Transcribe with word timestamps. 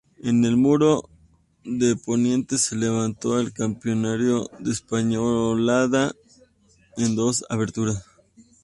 En 0.23 0.43
el 0.45 0.57
muro 0.57 1.07
de 1.63 1.95
poniente 1.95 2.57
se 2.57 2.75
levanta 2.75 3.27
un 3.27 3.51
campanario 3.51 4.49
de 4.57 4.71
espadaña 4.71 5.19
con 5.19 7.15
dos 7.15 7.45
aberturas. 7.49 8.03